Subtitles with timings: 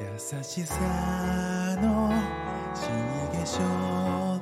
[0.00, 0.06] 優
[0.44, 0.74] しさ
[1.82, 2.12] の
[2.72, 4.37] 死に化しょう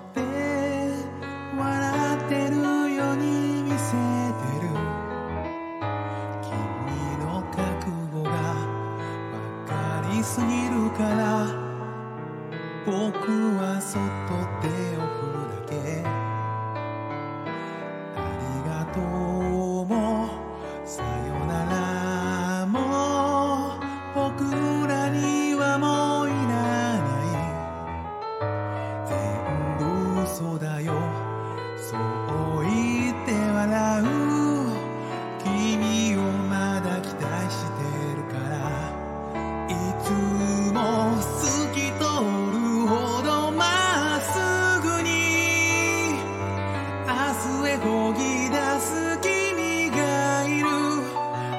[47.79, 50.67] 漕ぎ出す君がいる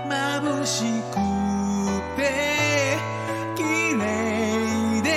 [0.09, 1.15] 眩しく
[2.15, 2.19] て
[3.55, 3.63] 綺
[3.97, 5.07] 麗で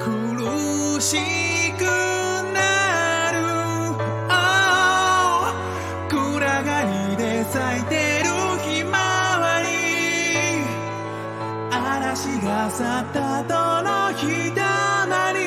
[0.00, 1.16] 苦し
[1.72, 1.82] く
[2.52, 3.36] なる、
[6.08, 6.68] 暗が
[7.10, 8.26] りで咲いてる
[8.62, 9.66] ひまわり。
[11.70, 15.40] 嵐が去った後のひたまり。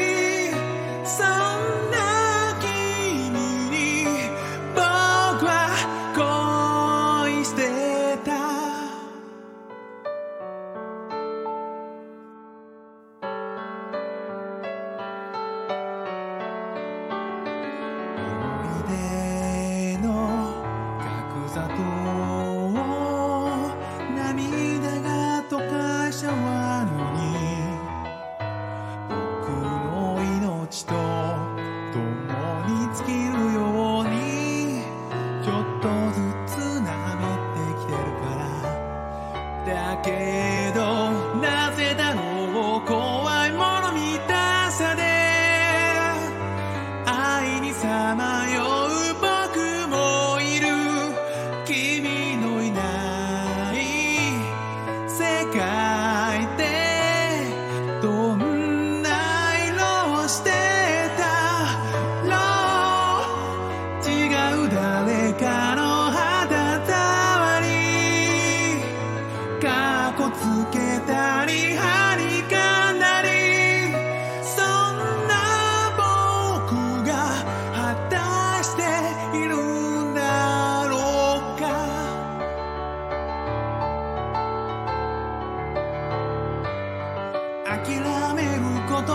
[87.85, 89.13] 諦めること。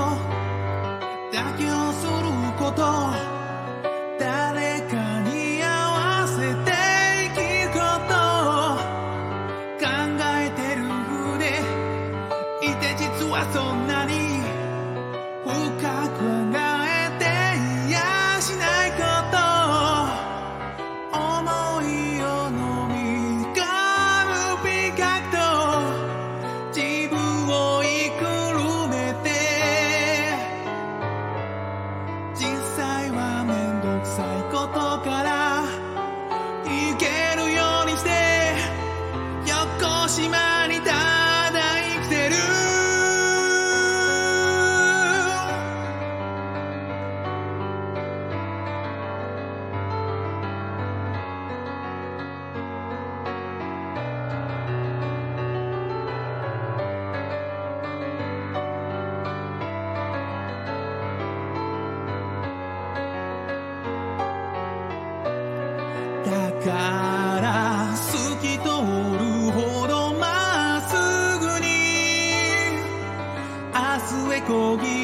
[1.32, 3.39] 妥協すること。
[66.64, 70.94] から透き通るほどまっす
[71.38, 71.66] ぐに
[73.72, 73.80] 明
[74.28, 74.99] 日へこぎ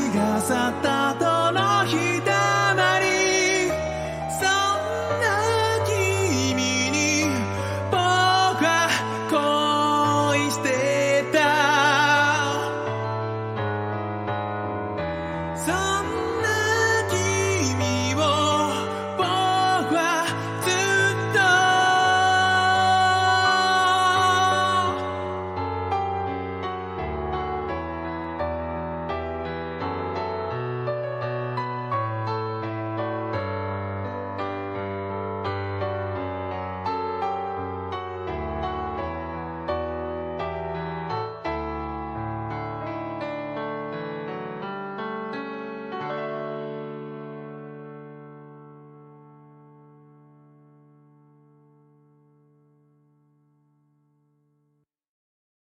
[0.00, 1.33] が去ったと